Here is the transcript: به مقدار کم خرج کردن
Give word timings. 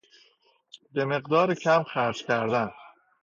به 0.93 1.05
مقدار 1.05 1.55
کم 1.55 1.83
خرج 1.83 2.23
کردن 2.25 2.71